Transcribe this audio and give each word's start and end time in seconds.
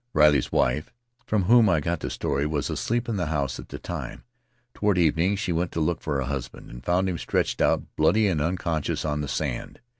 Riley's 0.13 0.51
wife, 0.51 0.91
from 1.27 1.43
whom 1.43 1.69
I 1.69 1.79
got 1.79 1.99
the 1.99 2.09
story, 2.09 2.47
was 2.47 2.71
asleep 2.71 3.07
in 3.07 3.17
the 3.17 3.27
house 3.27 3.59
at 3.59 3.69
the 3.69 3.77
time; 3.77 4.23
toward 4.73 4.97
evening 4.97 5.35
she 5.35 5.51
went 5.51 5.71
to 5.73 5.79
look 5.79 6.01
for 6.01 6.15
her 6.15 6.23
husband, 6.23 6.71
and 6.71 6.83
found 6.83 7.07
him 7.07 7.19
stretched 7.19 7.61
out, 7.61 7.83
bloody 7.95 8.25
and 8.25 8.41
unconscious, 8.41 9.05
on 9.05 9.21
the 9.21 9.27
sand. 9.27 9.79